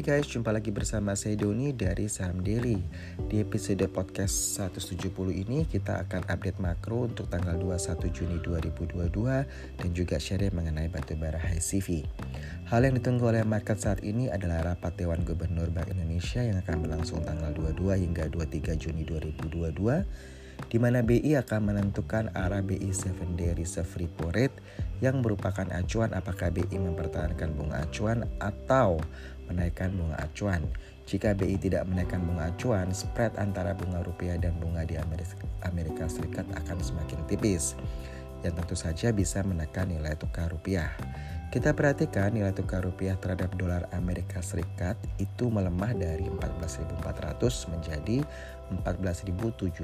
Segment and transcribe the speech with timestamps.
[0.00, 2.80] Hai guys, jumpa lagi bersama saya Doni dari Saham Daily.
[3.28, 8.96] Di episode podcast 170 ini kita akan update makro untuk tanggal 21 Juni 2022
[9.76, 12.08] dan juga share mengenai batubara high CV.
[12.72, 16.80] Hal yang ditunggu oleh market saat ini adalah rapat Dewan Gubernur Bank Indonesia yang akan
[16.80, 23.36] berlangsung tanggal 22 hingga 23 Juni 2022 di mana BI akan menentukan arah BI 7
[23.36, 24.56] Day Reserve Repo Rate
[25.00, 29.00] yang merupakan acuan apakah BI mempertahankan bunga acuan atau
[29.50, 30.62] menaikkan bunga acuan.
[31.10, 34.94] Jika BI tidak menaikkan bunga acuan, spread antara bunga rupiah dan bunga di
[35.66, 37.74] Amerika Serikat akan semakin tipis,
[38.46, 40.94] yang tentu saja bisa menekan nilai tukar rupiah.
[41.50, 47.02] Kita perhatikan nilai tukar rupiah terhadap dolar Amerika Serikat itu melemah dari 14.400
[47.74, 48.22] menjadi
[48.70, 49.74] 14.780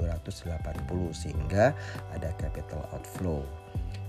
[1.11, 1.75] sehingga
[2.15, 3.43] ada capital outflow.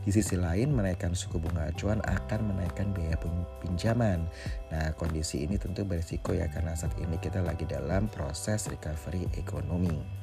[0.08, 3.20] Di sisi lain, menaikkan suku bunga acuan akan menaikkan biaya
[3.60, 4.24] pinjaman.
[4.72, 10.18] Nah, kondisi ini tentu berisiko ya karena saat ini kita lagi dalam proses recovery ekonomi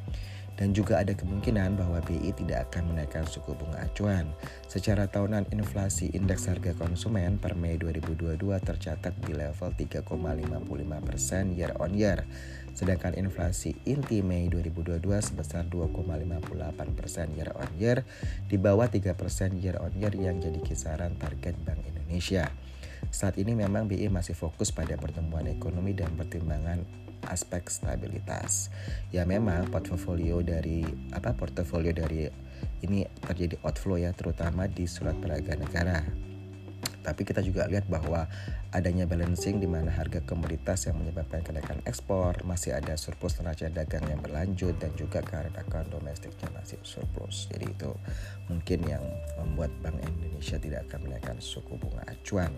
[0.54, 4.30] dan juga ada kemungkinan bahwa BI tidak akan menaikkan suku bunga acuan.
[4.70, 11.92] Secara tahunan inflasi indeks harga konsumen per Mei 2022 tercatat di level 3,55% year on
[11.94, 12.22] year,
[12.74, 18.02] sedangkan inflasi inti Mei 2022 sebesar 2,58% year on year,
[18.50, 19.14] di bawah 3%
[19.62, 22.50] year on year yang jadi kisaran target Bank Indonesia.
[23.14, 26.82] Saat ini memang BI masih fokus pada pertumbuhan ekonomi dan pertimbangan
[27.30, 28.68] aspek stabilitas.
[29.14, 32.28] Ya memang portofolio dari apa portofolio dari
[32.84, 35.98] ini terjadi outflow ya terutama di surat berharga negara.
[37.04, 38.24] Tapi kita juga lihat bahwa
[38.72, 44.08] adanya balancing di mana harga komoditas yang menyebabkan kenaikan ekspor, masih ada surplus neraca dagang
[44.08, 47.46] yang berlanjut dan juga account domestiknya masih surplus.
[47.52, 47.92] Jadi itu
[48.48, 49.04] mungkin yang
[49.36, 52.50] membuat Bank Indonesia tidak akan menaikkan suku bunga acuan.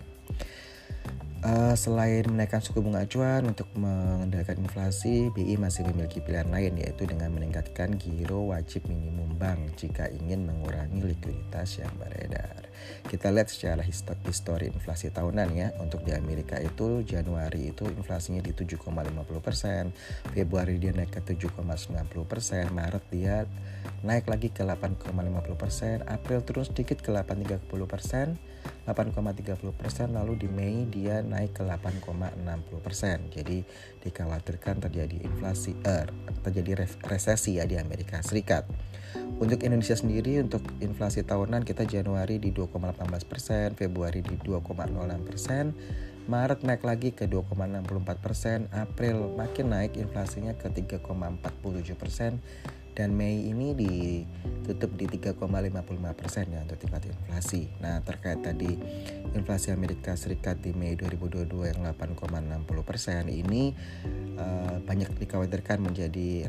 [1.47, 7.07] Uh, selain menaikkan suku bunga acuan untuk mengendalikan inflasi, BI masih memiliki pilihan lain yaitu
[7.07, 12.66] dengan meningkatkan giro wajib minimum bank jika ingin mengurangi likuiditas yang beredar.
[13.07, 15.69] Kita lihat secara histori inflasi tahunan ya.
[15.79, 23.05] Untuk di Amerika itu Januari itu inflasinya di 7,50%, Februari dia naik ke 7,90%, Maret
[23.11, 23.47] dia
[24.03, 28.37] naik lagi ke 8,50%, April terus sedikit ke 8,30%,
[28.87, 29.67] 8,30%
[30.15, 33.35] lalu di Mei dia naik ke 8,60%.
[33.35, 33.67] Jadi
[34.07, 36.15] dikhawatirkan terjadi inflasi er,
[36.47, 38.65] terjadi resesi ya di Amerika Serikat.
[39.37, 46.83] Untuk Indonesia sendiri untuk inflasi tahunan kita Januari di 2,18%, Februari di 2,06%, Maret naik
[46.83, 52.43] lagi ke 2,64%, April makin naik inflasinya ke 3,47%,
[52.97, 55.37] dan Mei ini ditutup di 3,55
[56.17, 57.69] persen ya untuk tingkat inflasi.
[57.85, 58.73] Nah terkait tadi
[59.37, 63.77] inflasi Amerika Serikat di Mei 2022 yang 8,60 persen ini
[64.41, 66.49] uh, banyak dikhawatirkan menjadi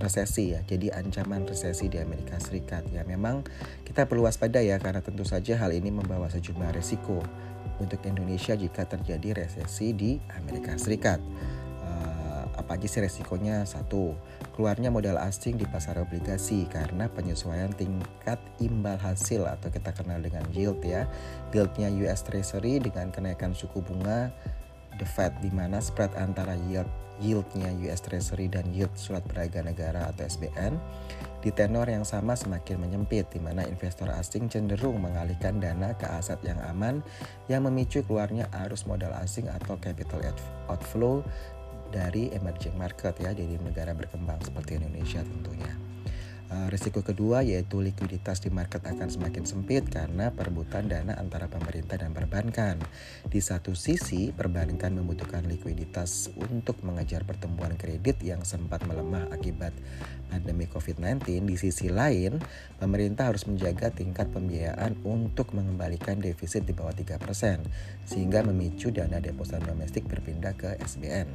[0.00, 0.64] resesi ya.
[0.64, 3.44] Jadi ancaman resesi di Amerika Serikat ya memang
[3.84, 7.20] kita perlu waspada ya karena tentu saja hal ini membawa sejumlah resiko
[7.78, 11.20] untuk Indonesia jika terjadi resesi di Amerika Serikat
[12.62, 13.66] apa aja sih resikonya?
[13.66, 14.14] Satu,
[14.54, 20.46] keluarnya modal asing di pasar obligasi karena penyesuaian tingkat imbal hasil atau kita kenal dengan
[20.54, 21.10] yield ya.
[21.50, 24.30] Yieldnya US Treasury dengan kenaikan suku bunga
[24.96, 26.86] The Fed di mana spread antara yield
[27.22, 30.74] yieldnya US Treasury dan yield surat berharga negara atau SBN
[31.42, 36.38] di tenor yang sama semakin menyempit di mana investor asing cenderung mengalihkan dana ke aset
[36.46, 37.02] yang aman
[37.46, 40.22] yang memicu keluarnya arus modal asing atau capital
[40.70, 41.22] outflow
[41.92, 45.92] dari emerging market ya dari negara berkembang seperti Indonesia tentunya.
[46.52, 51.96] Uh, risiko kedua yaitu likuiditas di market akan semakin sempit karena perebutan dana antara pemerintah
[51.96, 52.76] dan perbankan.
[53.24, 59.72] Di satu sisi, perbankan membutuhkan likuiditas untuk mengejar pertumbuhan kredit yang sempat melemah akibat
[60.28, 61.48] pandemi COVID-19.
[61.48, 62.36] Di sisi lain,
[62.76, 67.16] pemerintah harus menjaga tingkat pembiayaan untuk mengembalikan defisit di bawah 3%,
[68.04, 71.32] sehingga memicu dana deposito domestik berpindah ke SBN.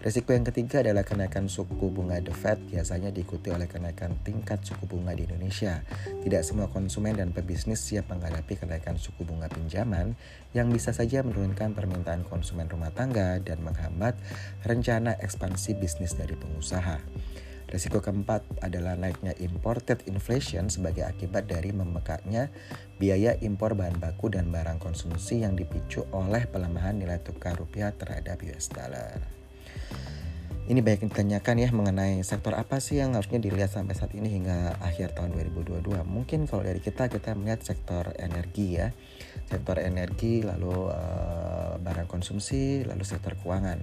[0.00, 4.88] Risiko yang ketiga adalah kenaikan suku bunga The Fed biasanya diikuti oleh kenaikan tingkat suku
[4.88, 5.84] bunga di Indonesia.
[6.24, 10.16] Tidak semua konsumen dan pebisnis siap menghadapi kenaikan suku bunga pinjaman
[10.56, 14.16] yang bisa saja menurunkan permintaan konsumen rumah tangga dan menghambat
[14.64, 16.96] rencana ekspansi bisnis dari pengusaha.
[17.68, 22.52] Risiko keempat adalah naiknya imported inflation sebagai akibat dari membekaknya
[23.00, 28.44] biaya impor bahan baku dan barang konsumsi yang dipicu oleh pelemahan nilai tukar rupiah terhadap
[28.44, 29.41] US dollar
[30.70, 34.78] ini banyak ditanyakan ya mengenai sektor apa sih yang harusnya dilihat sampai saat ini hingga
[34.78, 35.82] akhir tahun 2022.
[36.06, 38.94] Mungkin kalau dari kita kita melihat sektor energi ya.
[39.50, 41.51] Sektor energi lalu uh,
[41.82, 43.82] barang konsumsi, lalu sektor keuangan.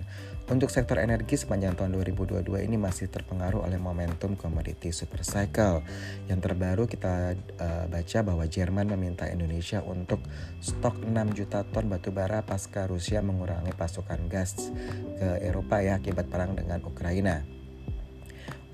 [0.50, 5.86] Untuk sektor energi sepanjang tahun 2022 ini masih terpengaruh oleh momentum komoditi super cycle.
[6.26, 10.26] Yang terbaru kita uh, baca bahwa Jerman meminta Indonesia untuk
[10.58, 14.74] stok 6 juta ton batu bara pasca Rusia mengurangi pasokan gas
[15.22, 17.59] ke Eropa ya akibat perang dengan Ukraina.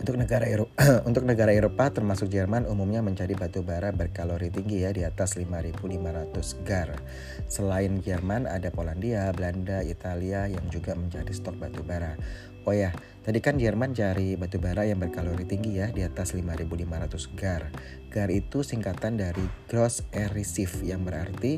[0.06, 0.78] Untuk negara Eropa,
[1.10, 5.82] untuk negara Eropa termasuk Jerman umumnya mencari batu bara berkalori tinggi ya di atas 5.500
[6.62, 6.94] gar.
[7.50, 12.14] Selain Jerman ada Polandia, Belanda, Italia yang juga mencari stok batu bara.
[12.70, 12.94] Oh ya,
[13.26, 17.74] tadi kan Jerman cari batu bara yang berkalori tinggi ya di atas 5500 gar.
[18.14, 21.58] Gar itu singkatan dari gross air reserve yang berarti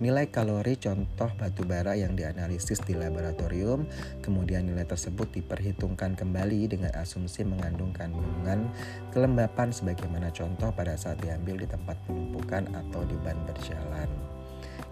[0.00, 3.84] nilai kalori contoh batu bara yang dianalisis di laboratorium,
[4.24, 8.64] kemudian nilai tersebut diperhitungkan kembali dengan asumsi mengandung kandungan
[9.12, 14.08] kelembapan sebagaimana contoh pada saat diambil di tempat penumpukan atau di ban berjalan.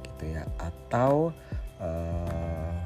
[0.05, 0.45] Gitu ya.
[0.61, 1.33] Atau
[1.81, 2.77] uh,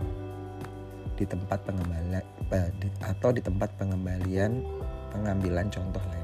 [1.19, 2.23] di tempat pengembalian
[2.55, 2.71] eh,
[3.03, 4.63] atau di tempat pengembalian
[5.11, 6.22] pengambilan contoh lainnya.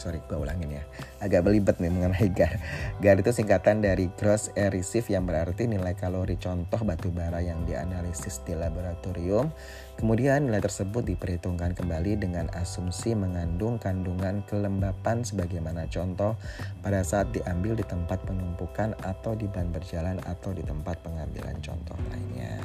[0.00, 0.84] Sorry, gue ulangin ya.
[1.20, 2.56] Agak belibet nih mengenai GAR.
[3.04, 7.68] GAR itu singkatan dari Gross Air Reserve yang berarti nilai kalori contoh batu bara yang
[7.68, 9.52] dianalisis di laboratorium.
[10.00, 16.40] Kemudian nilai tersebut diperhitungkan kembali dengan asumsi mengandung kandungan kelembapan sebagaimana contoh
[16.80, 22.00] pada saat diambil di tempat penumpukan atau di ban berjalan atau di tempat pengambilan contoh
[22.08, 22.64] lainnya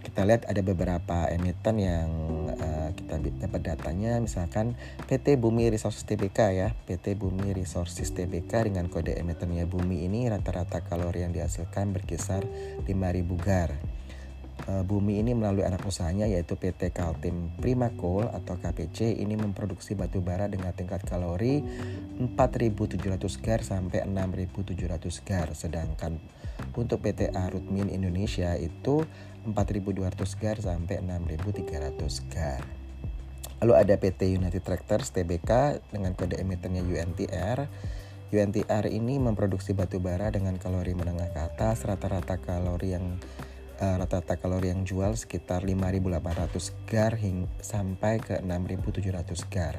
[0.00, 2.08] kita lihat ada beberapa emiten yang
[2.56, 6.68] uh, kita dapat datanya misalkan PT Bumi Resources Tbk ya.
[6.86, 12.42] PT Bumi Resources Tbk dengan kode emitennya Bumi ini rata-rata kalori yang dihasilkan berkisar
[12.86, 12.90] 5000
[13.40, 13.72] gar.
[14.68, 20.20] Uh, Bumi ini melalui anak usahanya yaitu PT Kaltim Primakol atau KPC ini memproduksi batu
[20.20, 21.64] bara dengan tingkat kalori
[22.20, 25.48] 4700 gar sampai 6700 gar.
[25.56, 26.20] Sedangkan
[26.76, 29.08] untuk PT Arutmin Indonesia itu
[29.48, 31.96] 4.200 gar sampai 6.300
[32.28, 32.79] gar.
[33.60, 37.68] Lalu ada PT United Tractors TBK dengan kode emitennya UNTR.
[38.30, 43.20] UNTR ini memproduksi batu bara dengan kalori menengah ke atas, rata-rata kalori yang
[43.80, 49.76] uh, rata-rata kalori yang jual sekitar 5.800 gar hingga sampai ke 6.700 gar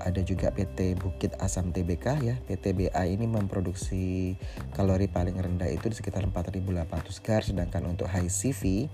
[0.00, 2.36] ada juga PT Bukit Asam TBK ya.
[2.46, 4.36] PT BA ini memproduksi
[4.74, 8.86] kalori paling rendah itu di sekitar 4800 gar sedangkan untuk high CV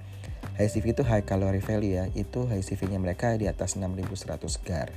[0.55, 2.07] high CV itu high calorie value ya.
[2.15, 4.93] Itu high CV-nya mereka di atas 6100 gar.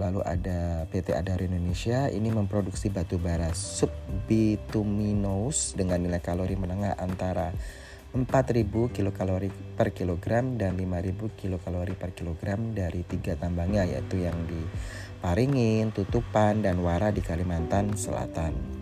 [0.00, 7.52] Lalu ada PT Adar Indonesia ini memproduksi batu bara subbituminous dengan nilai kalori menengah antara
[8.10, 9.46] 4000 kilokalori
[9.78, 14.58] per kilogram dan 5000 kilokalori per kilogram dari tiga tambangnya yaitu yang di
[15.22, 18.80] Paringin, Tutupan, dan Wara di Kalimantan Selatan.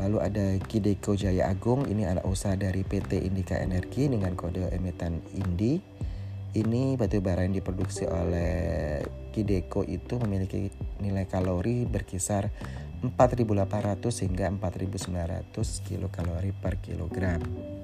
[0.00, 5.22] Lalu ada Kideko Jaya Agung, ini anak usaha dari PT Indika Energi dengan kode emiten
[5.36, 5.78] INDI.
[6.52, 9.00] Ini batu bara yang diproduksi oleh
[9.30, 10.68] Kideko itu memiliki
[10.98, 12.50] nilai kalori berkisar
[13.06, 17.81] 4.800 hingga 4.900 kilokalori per kilogram.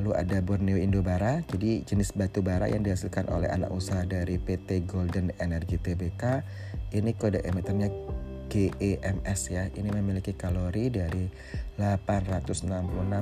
[0.00, 4.88] Lalu ada Borneo Indobara, jadi jenis batu bara yang dihasilkan oleh anak usaha dari PT
[4.88, 6.40] Golden Energy Tbk.
[6.96, 7.92] Ini kode emitennya
[8.48, 9.68] GEMS ya.
[9.68, 11.28] Ini memiliki kalori dari
[11.76, 12.64] 866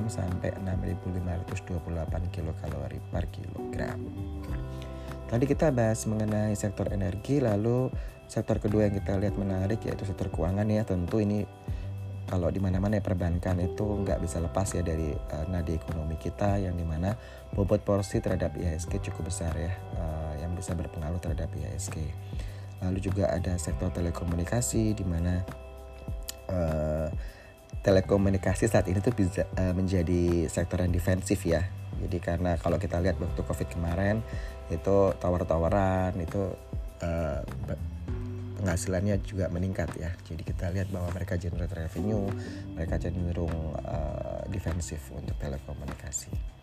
[0.07, 3.99] sampai 6528 kilokalori per kilogram.
[5.27, 7.91] Tadi kita bahas mengenai sektor energi, lalu
[8.31, 10.87] sektor kedua yang kita lihat menarik yaitu sektor keuangan ya.
[10.87, 11.43] Tentu ini
[12.29, 16.61] kalau di mana-mana ya perbankan itu nggak bisa lepas ya dari uh, nadi ekonomi kita
[16.61, 17.17] yang di mana
[17.57, 21.97] bobot porsi terhadap IHSG cukup besar ya uh, yang bisa berpengaruh terhadap IHSG.
[22.85, 25.41] Lalu juga ada sektor telekomunikasi di mana
[26.53, 27.09] uh,
[27.81, 31.65] telekomunikasi saat ini tuh bisa uh, menjadi sektor yang defensif ya.
[31.97, 34.21] Jadi karena kalau kita lihat waktu Covid kemarin
[34.69, 36.53] itu tawar-tawaran itu
[37.01, 37.41] uh,
[38.59, 40.11] penghasilannya juga meningkat ya.
[40.27, 42.27] Jadi kita lihat bahwa mereka generate revenue,
[42.75, 46.59] mereka cenderung uh, defensif untuk telekomunikasi.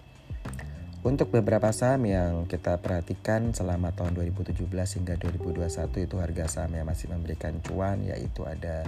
[1.06, 6.82] Untuk beberapa saham yang kita perhatikan selama tahun 2017 hingga 2021 itu harga saham yang
[6.82, 8.82] masih memberikan cuan yaitu ada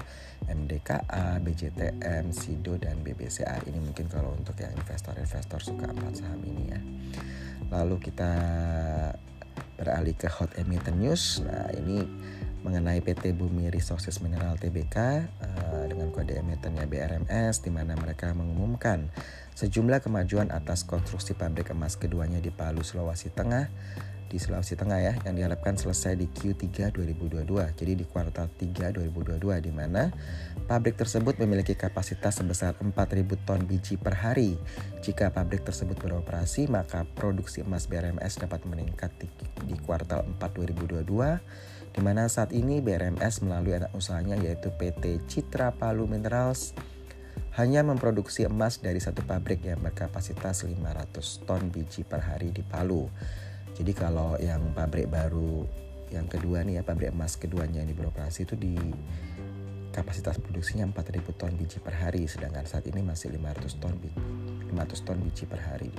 [0.50, 3.62] MDKA, BJTM, SIDO dan BBCA.
[3.70, 6.80] Ini mungkin kalau untuk yang investor-investor suka empat saham ini ya.
[7.70, 8.32] Lalu kita
[9.78, 11.38] beralih ke hot emitter news.
[11.46, 12.02] Nah, ini
[12.62, 18.34] mengenai PT Bumi Resources Mineral Tbk uh, eh, dengan kode emitennya BRMS di mana mereka
[18.34, 19.10] mengumumkan
[19.54, 23.70] sejumlah kemajuan atas konstruksi pabrik emas keduanya di Palu Sulawesi Tengah
[24.28, 27.48] di Sulawesi Tengah ya yang diharapkan selesai di Q3 2022.
[27.80, 30.12] Jadi di kuartal 3 2022 di mana
[30.68, 32.92] Pabrik tersebut memiliki kapasitas sebesar 4.000
[33.48, 34.60] ton biji per hari.
[35.00, 39.32] Jika pabrik tersebut beroperasi, maka produksi emas BRMS dapat meningkat di,
[39.64, 41.08] di kuartal 4 2022,
[41.98, 46.70] di mana saat ini BRMS melalui anak usahanya yaitu PT Citra Palu Minerals
[47.58, 53.10] hanya memproduksi emas dari satu pabrik yang berkapasitas 500 ton biji per hari di Palu.
[53.74, 55.66] Jadi kalau yang pabrik baru
[56.14, 58.78] yang kedua nih ya pabrik emas keduanya ini beroperasi itu di
[59.90, 65.18] kapasitas produksinya 4000 ton biji per hari sedangkan saat ini masih 500 ton 500 ton
[65.18, 65.90] biji per hari.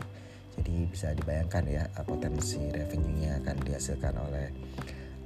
[0.56, 4.48] Jadi bisa dibayangkan ya potensi revenue-nya akan dihasilkan oleh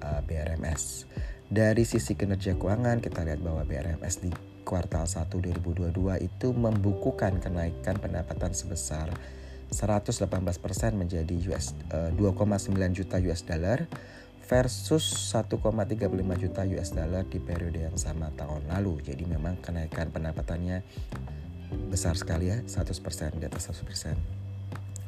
[0.04, 1.08] uh, BRMS.
[1.48, 4.32] Dari sisi kinerja keuangan kita lihat bahwa BRMS di
[4.68, 5.94] kuartal 1 2022
[6.24, 9.12] itu membukukan kenaikan pendapatan sebesar
[9.74, 10.30] 118%
[10.94, 13.86] menjadi US uh, 2,9 juta US dollar
[14.46, 19.02] versus 1,35 juta US dollar di periode yang sama tahun lalu.
[19.02, 20.84] Jadi memang kenaikan pendapatannya
[21.90, 24.43] besar sekali ya, 100% di atas 100%.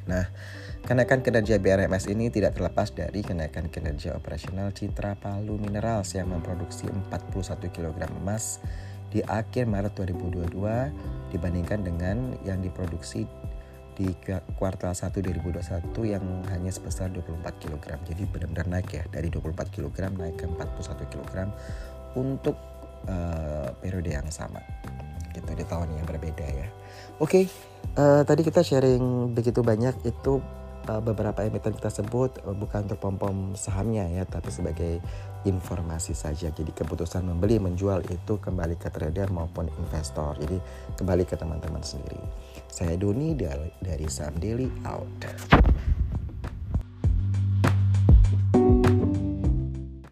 [0.06, 0.30] Nah,
[0.86, 6.86] kenaikan kinerja BRMS ini tidak terlepas dari kenaikan kinerja operasional Citra Palu Minerals yang memproduksi
[6.86, 8.62] 41 kg emas
[9.10, 13.26] di akhir Maret 2022 dibandingkan dengan yang diproduksi
[13.96, 14.12] di
[14.60, 17.86] kuartal 1 2021 yang hanya sebesar 24 kg.
[18.04, 21.34] Jadi benar-benar naik ya dari 24 kg naik ke 41 kg
[22.20, 22.60] untuk
[23.08, 24.60] uh, periode yang sama.
[25.36, 26.68] Gitu di tahun yang berbeda ya.
[27.20, 27.44] Oke, okay,
[28.00, 30.40] uh, eh, tadi kita sharing begitu banyak itu
[30.88, 35.04] uh, beberapa emiten kita sebut uh, bukan untuk pom-pom sahamnya ya, tapi sebagai
[35.44, 36.50] informasi saja.
[36.50, 40.40] Jadi keputusan membeli menjual itu kembali ke trader maupun investor.
[40.40, 40.58] Jadi
[40.96, 42.24] kembali ke teman-teman sendiri.
[42.72, 45.12] Saya Doni dari, dari Sam Daily out.